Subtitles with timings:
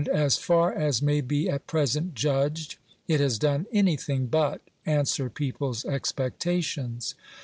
[0.11, 5.85] as far as may be at present judged, it has done anything bnt answer people's
[5.85, 7.13] expectations.